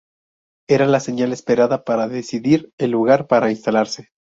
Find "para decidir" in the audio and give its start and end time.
1.83-2.71